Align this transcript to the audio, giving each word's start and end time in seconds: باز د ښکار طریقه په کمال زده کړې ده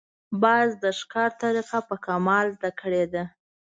باز 0.41 0.69
د 0.83 0.85
ښکار 0.99 1.29
طریقه 1.41 1.79
په 1.89 1.95
کمال 2.05 2.45
زده 2.57 2.69
کړې 2.81 3.03
ده 3.13 3.23